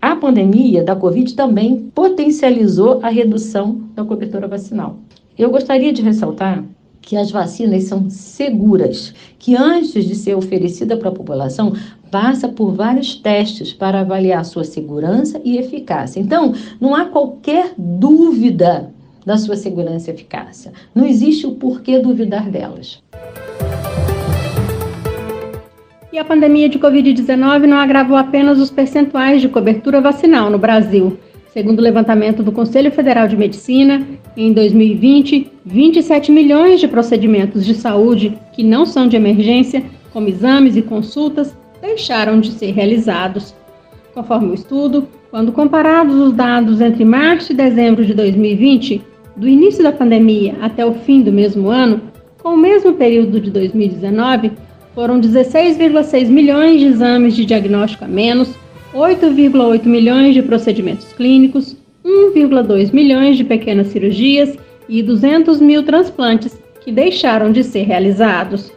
A 0.00 0.16
pandemia 0.16 0.82
da 0.82 0.96
Covid 0.96 1.32
também 1.36 1.88
potencializou 1.94 2.98
a 3.00 3.08
redução 3.08 3.82
da 3.94 4.04
cobertura 4.04 4.48
vacinal. 4.48 4.96
Eu 5.38 5.52
gostaria 5.52 5.92
de 5.92 6.02
ressaltar 6.02 6.64
que 7.00 7.16
as 7.16 7.30
vacinas 7.30 7.84
são 7.84 8.10
seguras, 8.10 9.14
que 9.38 9.54
antes 9.54 10.04
de 10.04 10.16
ser 10.16 10.34
oferecida 10.34 10.96
para 10.96 11.08
a 11.08 11.12
população, 11.12 11.72
passa 12.12 12.46
por 12.46 12.74
vários 12.74 13.14
testes 13.14 13.72
para 13.72 14.00
avaliar 14.00 14.44
sua 14.44 14.64
segurança 14.64 15.40
e 15.42 15.56
eficácia. 15.56 16.20
Então, 16.20 16.54
não 16.78 16.94
há 16.94 17.06
qualquer 17.06 17.72
dúvida 17.76 18.92
da 19.24 19.38
sua 19.38 19.56
segurança 19.56 20.10
e 20.10 20.14
eficácia. 20.14 20.72
Não 20.94 21.06
existe 21.06 21.46
o 21.46 21.52
porquê 21.52 21.98
duvidar 21.98 22.50
delas. 22.50 23.02
E 26.12 26.18
a 26.18 26.24
pandemia 26.24 26.68
de 26.68 26.78
Covid-19 26.78 27.64
não 27.64 27.78
agravou 27.78 28.18
apenas 28.18 28.60
os 28.60 28.70
percentuais 28.70 29.40
de 29.40 29.48
cobertura 29.48 29.98
vacinal 29.98 30.50
no 30.50 30.58
Brasil. 30.58 31.18
Segundo 31.50 31.78
o 31.78 31.82
levantamento 31.82 32.42
do 32.42 32.52
Conselho 32.52 32.92
Federal 32.92 33.26
de 33.26 33.38
Medicina, 33.38 34.06
em 34.36 34.52
2020, 34.52 35.50
27 35.64 36.30
milhões 36.30 36.78
de 36.78 36.88
procedimentos 36.88 37.64
de 37.64 37.72
saúde 37.72 38.38
que 38.52 38.62
não 38.62 38.84
são 38.84 39.08
de 39.08 39.16
emergência, 39.16 39.82
como 40.12 40.28
exames 40.28 40.76
e 40.76 40.82
consultas, 40.82 41.56
deixaram 41.82 42.40
de 42.40 42.52
ser 42.52 42.70
realizados. 42.70 43.54
Conforme 44.14 44.52
o 44.52 44.54
estudo, 44.54 45.08
quando 45.30 45.52
comparados 45.52 46.14
os 46.14 46.32
dados 46.32 46.80
entre 46.80 47.04
março 47.04 47.52
e 47.52 47.56
dezembro 47.56 48.04
de 48.04 48.14
2020, 48.14 49.02
do 49.36 49.48
início 49.48 49.82
da 49.82 49.90
pandemia 49.90 50.54
até 50.62 50.86
o 50.86 50.92
fim 50.92 51.22
do 51.22 51.32
mesmo 51.32 51.68
ano, 51.68 52.00
com 52.40 52.50
o 52.50 52.56
mesmo 52.56 52.94
período 52.94 53.40
de 53.40 53.50
2019, 53.50 54.52
foram 54.94 55.20
16,6 55.20 56.28
milhões 56.28 56.80
de 56.80 56.86
exames 56.86 57.34
de 57.34 57.44
diagnóstico 57.44 58.04
a 58.04 58.08
menos, 58.08 58.54
8,8 58.94 59.86
milhões 59.86 60.34
de 60.34 60.42
procedimentos 60.42 61.12
clínicos, 61.14 61.76
1,2 62.04 62.92
milhões 62.92 63.36
de 63.36 63.44
pequenas 63.44 63.88
cirurgias 63.88 64.56
e 64.88 65.02
200 65.02 65.60
mil 65.60 65.82
transplantes 65.82 66.60
que 66.80 66.92
deixaram 66.92 67.50
de 67.50 67.64
ser 67.64 67.84
realizados. 67.84 68.70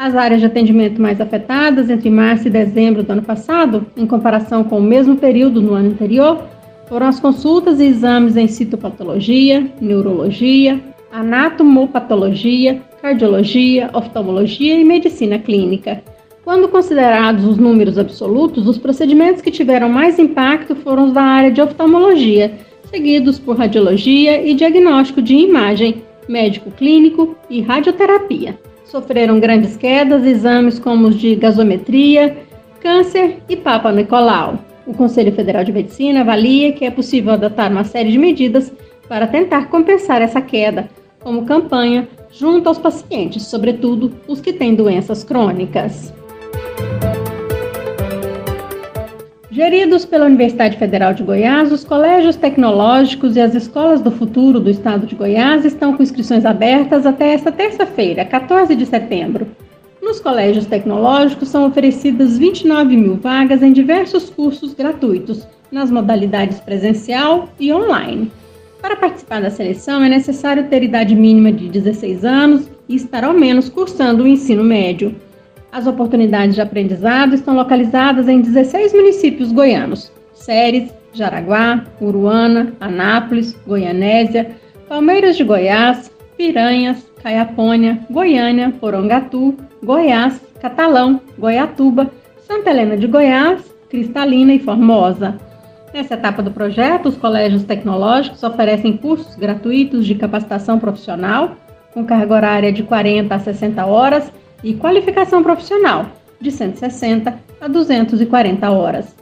As 0.00 0.16
áreas 0.16 0.40
de 0.40 0.46
atendimento 0.46 0.98
mais 0.98 1.20
afetadas 1.20 1.90
entre 1.90 2.08
março 2.08 2.48
e 2.48 2.50
dezembro 2.50 3.02
do 3.02 3.12
ano 3.12 3.20
passado, 3.20 3.84
em 3.94 4.06
comparação 4.06 4.64
com 4.64 4.78
o 4.78 4.82
mesmo 4.82 5.14
período 5.14 5.60
no 5.60 5.74
ano 5.74 5.90
anterior, 5.90 6.42
foram 6.88 7.06
as 7.06 7.20
consultas 7.20 7.78
e 7.80 7.84
exames 7.84 8.34
em 8.34 8.48
citopatologia, 8.48 9.70
neurologia, 9.78 10.80
anatomopatologia, 11.12 12.80
cardiologia, 13.02 13.90
oftalmologia 13.92 14.80
e 14.80 14.84
medicina 14.86 15.38
clínica. 15.38 16.02
Quando 16.44 16.66
considerados 16.68 17.44
os 17.44 17.58
números 17.58 17.98
absolutos, 17.98 18.66
os 18.66 18.78
procedimentos 18.78 19.42
que 19.42 19.50
tiveram 19.50 19.90
mais 19.90 20.18
impacto 20.18 20.74
foram 20.76 21.08
os 21.08 21.12
da 21.12 21.22
área 21.22 21.50
de 21.50 21.60
oftalmologia, 21.60 22.54
seguidos 22.90 23.38
por 23.38 23.58
radiologia 23.58 24.42
e 24.42 24.54
diagnóstico 24.54 25.20
de 25.20 25.34
imagem, 25.34 26.02
médico 26.26 26.70
clínico 26.70 27.36
e 27.50 27.60
radioterapia. 27.60 28.58
Sofreram 28.90 29.38
grandes 29.38 29.76
quedas 29.76 30.26
exames 30.26 30.80
como 30.80 31.06
os 31.06 31.14
de 31.14 31.36
gasometria, 31.36 32.36
câncer 32.80 33.38
e 33.48 33.56
Papa 33.56 33.92
Nicolau. 33.92 34.58
O 34.84 34.92
Conselho 34.92 35.32
Federal 35.32 35.62
de 35.62 35.72
Medicina 35.72 36.22
avalia 36.22 36.72
que 36.72 36.84
é 36.84 36.90
possível 36.90 37.32
adotar 37.32 37.70
uma 37.70 37.84
série 37.84 38.10
de 38.10 38.18
medidas 38.18 38.72
para 39.08 39.28
tentar 39.28 39.68
compensar 39.68 40.20
essa 40.20 40.40
queda, 40.40 40.90
como 41.20 41.46
campanha 41.46 42.08
junto 42.32 42.68
aos 42.68 42.78
pacientes, 42.78 43.44
sobretudo 43.44 44.12
os 44.26 44.40
que 44.40 44.52
têm 44.52 44.74
doenças 44.74 45.22
crônicas. 45.22 46.12
Geridos 49.60 50.06
pela 50.06 50.24
Universidade 50.24 50.78
Federal 50.78 51.12
de 51.12 51.22
Goiás, 51.22 51.70
os 51.70 51.84
colégios 51.84 52.34
tecnológicos 52.34 53.36
e 53.36 53.42
as 53.42 53.54
escolas 53.54 54.00
do 54.00 54.10
futuro 54.10 54.58
do 54.58 54.70
estado 54.70 55.06
de 55.06 55.14
Goiás 55.14 55.66
estão 55.66 55.94
com 55.94 56.02
inscrições 56.02 56.46
abertas 56.46 57.04
até 57.04 57.34
esta 57.34 57.52
terça-feira, 57.52 58.24
14 58.24 58.74
de 58.74 58.86
setembro. 58.86 59.46
Nos 60.00 60.18
colégios 60.18 60.64
tecnológicos 60.64 61.50
são 61.50 61.66
oferecidas 61.66 62.38
29 62.38 62.96
mil 62.96 63.16
vagas 63.16 63.62
em 63.62 63.70
diversos 63.70 64.30
cursos 64.30 64.72
gratuitos, 64.72 65.46
nas 65.70 65.90
modalidades 65.90 66.58
presencial 66.58 67.46
e 67.60 67.70
online. 67.70 68.32
Para 68.80 68.96
participar 68.96 69.42
da 69.42 69.50
seleção 69.50 70.02
é 70.02 70.08
necessário 70.08 70.68
ter 70.68 70.82
idade 70.82 71.14
mínima 71.14 71.52
de 71.52 71.68
16 71.68 72.24
anos 72.24 72.66
e 72.88 72.96
estar 72.96 73.24
ao 73.24 73.34
menos 73.34 73.68
cursando 73.68 74.22
o 74.22 74.26
ensino 74.26 74.64
médio. 74.64 75.14
As 75.72 75.86
oportunidades 75.86 76.56
de 76.56 76.60
aprendizado 76.60 77.34
estão 77.34 77.54
localizadas 77.54 78.28
em 78.28 78.40
16 78.40 78.92
municípios 78.92 79.52
goianos: 79.52 80.10
Séries, 80.34 80.92
Jaraguá, 81.12 81.84
Uruana, 82.00 82.72
Anápolis, 82.80 83.56
Goianésia, 83.66 84.50
Palmeiras 84.88 85.36
de 85.36 85.44
Goiás, 85.44 86.10
Piranhas, 86.36 87.08
Caiapônia, 87.22 88.00
Goiânia, 88.10 88.74
Porongatu, 88.80 89.56
Goiás, 89.82 90.40
Catalão, 90.60 91.20
Goiatuba, 91.38 92.10
Santa 92.38 92.70
Helena 92.70 92.96
de 92.96 93.06
Goiás, 93.06 93.62
Cristalina 93.88 94.52
e 94.52 94.58
Formosa. 94.58 95.38
Nessa 95.94 96.14
etapa 96.14 96.42
do 96.42 96.50
projeto, 96.50 97.08
os 97.08 97.16
colégios 97.16 97.62
tecnológicos 97.62 98.42
oferecem 98.42 98.96
cursos 98.96 99.36
gratuitos 99.36 100.04
de 100.04 100.16
capacitação 100.16 100.80
profissional, 100.80 101.56
com 101.92 102.04
carga 102.04 102.34
horária 102.34 102.72
de 102.72 102.82
40 102.82 103.34
a 103.34 103.38
60 103.38 103.86
horas 103.86 104.32
e 104.62 104.74
qualificação 104.74 105.42
profissional, 105.42 106.06
de 106.40 106.50
160 106.50 107.38
a 107.60 107.68
240 107.68 108.70
horas. 108.70 109.14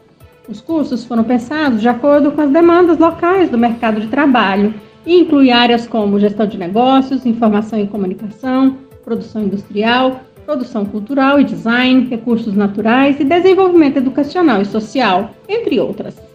Os 0.49 0.61
cursos 0.61 1.05
foram 1.05 1.25
pensados 1.25 1.81
de 1.81 1.89
acordo 1.89 2.33
com 2.33 2.41
as 2.41 2.51
demandas 2.51 2.99
locais 2.99 3.51
do 3.51 3.59
mercado 3.59 4.01
de 4.01 4.07
trabalho 4.07 4.75
e 5.05 5.21
inclui 5.21 5.51
áreas 5.51 5.87
como 5.87 6.19
gestão 6.19 6.47
de 6.47 6.57
negócios, 6.57 7.27
informação 7.27 7.79
e 7.79 7.87
comunicação, 7.87 8.79
produção 9.05 9.43
industrial, 9.43 10.21
produção 10.47 10.85
cultural 10.87 11.39
e 11.39 11.45
design, 11.45 12.09
recursos 12.09 12.55
naturais 12.55 13.21
e 13.21 13.25
desenvolvimento 13.25 13.99
educacional 13.99 14.63
e 14.63 14.65
social, 14.65 15.33
entre 15.47 15.79
outras. 15.79 16.28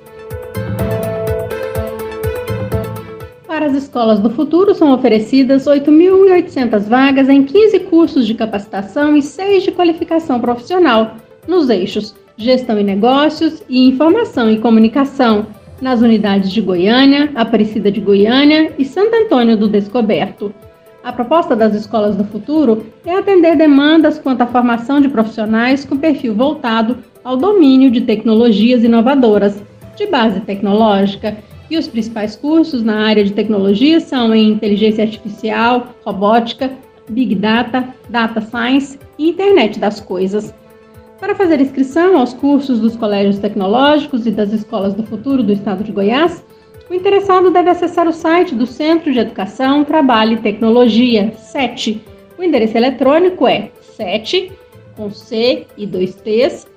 Para 3.54 3.68
as 3.68 3.76
escolas 3.76 4.20
do 4.20 4.32
futuro 4.32 4.74
são 4.74 4.92
oferecidas 4.92 5.68
8.800 5.68 6.88
vagas 6.88 7.30
em 7.30 7.44
15 7.44 7.82
cursos 7.82 8.26
de 8.26 8.34
capacitação 8.34 9.16
e 9.16 9.22
6 9.22 9.66
de 9.66 9.72
qualificação 9.72 10.40
profissional, 10.40 11.18
nos 11.48 11.70
eixos 11.70 12.16
Gestão 12.36 12.80
e 12.80 12.84
Negócios 12.84 13.62
e 13.70 13.88
Informação 13.88 14.50
e 14.50 14.58
Comunicação, 14.58 15.46
nas 15.80 16.02
unidades 16.02 16.52
de 16.52 16.62
Goiânia, 16.62 17.30
Aparecida 17.36 17.92
de 17.92 18.02
Goiânia 18.02 18.74
e 18.80 18.84
Santo 18.84 19.16
Antônio 19.16 19.56
do 19.56 19.68
Descoberto. 19.68 20.52
A 21.04 21.14
proposta 21.14 21.56
das 21.56 21.76
escolas 21.76 22.16
do 22.16 22.24
futuro 22.24 22.88
é 23.06 23.14
atender 23.14 23.56
demandas 23.56 24.18
quanto 24.18 24.42
à 24.42 24.48
formação 24.48 25.00
de 25.00 25.10
profissionais 25.10 25.86
com 25.86 25.96
perfil 25.96 26.34
voltado 26.34 26.98
ao 27.24 27.38
domínio 27.38 27.92
de 27.92 28.02
tecnologias 28.02 28.84
inovadoras, 28.84 29.62
de 29.96 30.08
base 30.08 30.40
tecnológica 30.40 31.38
e 31.70 31.77
os 31.77 31.88
principais 31.88 32.36
cursos 32.36 32.84
na 32.84 33.05
área 33.08 33.24
de 33.24 33.34
tecnologia 33.34 34.00
são 34.00 34.34
em 34.34 34.51
inteligência 34.51 35.03
artificial, 35.03 35.96
robótica, 36.05 36.72
big 37.10 37.36
data, 37.36 37.88
data 38.10 38.41
science 38.41 39.00
e 39.17 39.29
internet 39.29 39.79
das 39.79 40.00
coisas. 40.00 40.53
Para 41.20 41.36
fazer 41.36 41.62
inscrição 41.62 42.17
aos 42.17 42.34
cursos 42.34 42.79
dos 42.79 42.96
colégios 42.96 43.39
tecnológicos 43.39 44.25
e 44.25 44.32
das 44.32 44.51
escolas 44.51 44.93
do 44.93 45.03
futuro 45.03 45.41
do 45.41 45.53
estado 45.53 45.84
de 45.84 45.91
Goiás, 45.91 46.43
o 46.89 46.93
interessado 46.93 47.50
deve 47.50 47.70
acessar 47.70 48.08
o 48.08 48.13
site 48.13 48.53
do 48.53 48.67
Centro 48.67 49.12
de 49.12 49.20
Educação, 49.20 49.86
Trabalho 49.86 50.34
e 50.34 50.41
Tecnologia, 50.41 51.34
7. 51.38 52.03
O 52.38 52.43
endereço 52.43 52.77
eletrônico 52.77 53.48
é 53.48 53.72
7 53.96 54.51
com 54.96 55.10
C 55.10 55.65
e 55.77 55.86
23 55.86 56.73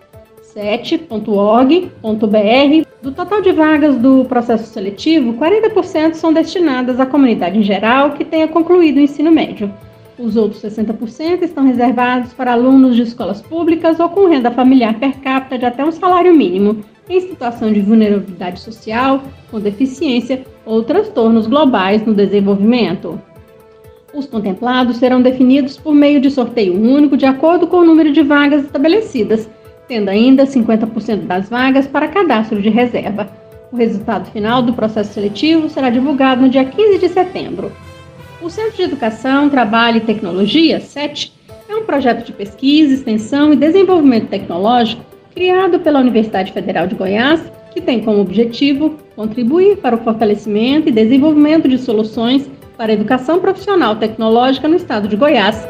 7.org.br. 0.56 2.86
Do 3.02 3.12
total 3.12 3.42
de 3.42 3.52
vagas 3.52 3.96
do 3.96 4.24
processo 4.24 4.72
seletivo, 4.72 5.34
40% 5.34 6.14
são 6.14 6.32
destinadas 6.32 6.98
à 6.98 7.04
comunidade 7.04 7.58
em 7.58 7.62
geral 7.62 8.12
que 8.12 8.24
tenha 8.24 8.48
concluído 8.48 8.96
o 8.96 9.00
ensino 9.00 9.30
médio. 9.30 9.70
Os 10.18 10.34
outros 10.34 10.62
60% 10.62 11.42
estão 11.42 11.66
reservados 11.66 12.32
para 12.32 12.52
alunos 12.52 12.96
de 12.96 13.02
escolas 13.02 13.42
públicas 13.42 14.00
ou 14.00 14.08
com 14.08 14.26
renda 14.26 14.50
familiar 14.50 14.98
per 14.98 15.18
capita 15.18 15.58
de 15.58 15.66
até 15.66 15.84
um 15.84 15.92
salário 15.92 16.34
mínimo, 16.34 16.82
em 17.06 17.20
situação 17.20 17.70
de 17.70 17.80
vulnerabilidade 17.80 18.60
social, 18.60 19.22
com 19.50 19.60
deficiência 19.60 20.42
ou 20.64 20.82
transtornos 20.82 21.46
globais 21.46 22.02
no 22.06 22.14
desenvolvimento. 22.14 23.20
Os 24.14 24.24
contemplados 24.24 24.96
serão 24.96 25.20
definidos 25.20 25.76
por 25.76 25.94
meio 25.94 26.18
de 26.18 26.30
sorteio 26.30 26.72
único 26.72 27.18
de 27.18 27.26
acordo 27.26 27.66
com 27.66 27.80
o 27.80 27.84
número 27.84 28.10
de 28.10 28.22
vagas 28.22 28.64
estabelecidas 28.64 29.46
tendo 29.88 30.08
ainda 30.08 30.44
50% 30.44 31.26
das 31.26 31.48
vagas 31.48 31.86
para 31.86 32.08
cadastro 32.08 32.60
de 32.60 32.68
reserva. 32.68 33.28
O 33.70 33.76
resultado 33.76 34.30
final 34.30 34.62
do 34.62 34.72
processo 34.72 35.12
seletivo 35.12 35.68
será 35.68 35.90
divulgado 35.90 36.42
no 36.42 36.48
dia 36.48 36.64
15 36.64 36.98
de 36.98 37.08
setembro. 37.08 37.72
O 38.40 38.48
Centro 38.48 38.76
de 38.76 38.82
Educação, 38.82 39.48
Trabalho 39.48 39.98
e 39.98 40.00
Tecnologia, 40.00 40.80
SET, 40.80 41.32
é 41.68 41.74
um 41.74 41.84
projeto 41.84 42.24
de 42.24 42.32
pesquisa, 42.32 42.94
extensão 42.94 43.52
e 43.52 43.56
desenvolvimento 43.56 44.28
tecnológico 44.28 45.04
criado 45.34 45.80
pela 45.80 46.00
Universidade 46.00 46.52
Federal 46.52 46.86
de 46.86 46.94
Goiás, 46.94 47.42
que 47.72 47.80
tem 47.80 48.00
como 48.00 48.20
objetivo 48.20 48.96
contribuir 49.14 49.76
para 49.78 49.96
o 49.96 49.98
fortalecimento 49.98 50.88
e 50.88 50.92
desenvolvimento 50.92 51.68
de 51.68 51.76
soluções 51.76 52.48
para 52.76 52.92
a 52.92 52.94
educação 52.94 53.40
profissional 53.40 53.96
tecnológica 53.96 54.68
no 54.68 54.76
estado 54.76 55.08
de 55.08 55.16
Goiás 55.16 55.66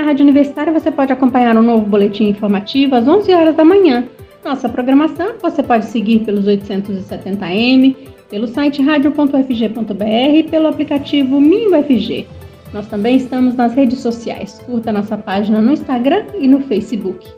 na 0.00 0.06
Rádio 0.06 0.22
Universitária 0.22 0.72
você 0.72 0.90
pode 0.90 1.12
acompanhar 1.12 1.54
um 1.58 1.62
novo 1.62 1.84
boletim 1.84 2.28
informativo 2.28 2.94
às 2.94 3.06
11 3.06 3.34
horas 3.34 3.54
da 3.54 3.64
manhã. 3.64 4.08
Nossa 4.42 4.66
programação 4.66 5.34
você 5.42 5.62
pode 5.62 5.84
seguir 5.86 6.20
pelos 6.20 6.46
870M, 6.46 7.94
pelo 8.30 8.48
site 8.48 8.80
radio.fg.br 8.80 10.34
e 10.34 10.42
pelo 10.44 10.68
aplicativo 10.68 11.38
MinUFG. 11.38 12.26
Nós 12.72 12.86
também 12.86 13.16
estamos 13.16 13.54
nas 13.54 13.74
redes 13.74 13.98
sociais. 13.98 14.58
Curta 14.64 14.90
nossa 14.90 15.18
página 15.18 15.60
no 15.60 15.72
Instagram 15.72 16.24
e 16.38 16.48
no 16.48 16.60
Facebook. 16.60 17.28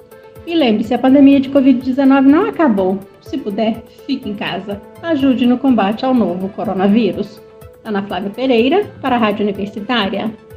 E 0.47 0.55
lembre-se, 0.55 0.95
a 0.95 0.99
pandemia 0.99 1.41
de 1.41 1.51
Covid-19 1.51 2.23
não 2.27 2.47
acabou. 2.49 3.01
Se 3.23 3.39
puder, 3.39 3.83
fique 4.07 4.29
em 4.29 4.35
casa. 4.35 4.81
Ajude 5.03 5.47
no 5.47 5.59
combate 5.59 6.05
ao 6.05 6.15
novo 6.15 6.49
coronavírus. 6.51 7.43
Ana 7.85 8.03
Flávia 8.03 8.31
Pereira, 8.31 8.85
para 9.01 9.17
a 9.17 9.19
Rádio 9.19 9.43
Universitária. 9.43 10.31